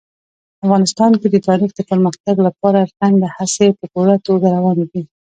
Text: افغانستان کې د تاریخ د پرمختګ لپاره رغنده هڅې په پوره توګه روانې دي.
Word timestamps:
افغانستان 0.65 1.11
کې 1.21 1.27
د 1.31 1.37
تاریخ 1.47 1.69
د 1.75 1.79
پرمختګ 1.89 2.35
لپاره 2.47 2.79
رغنده 2.89 3.27
هڅې 3.37 3.67
په 3.79 3.85
پوره 3.93 4.15
توګه 4.27 4.47
روانې 4.55 4.85
دي. 4.91 5.03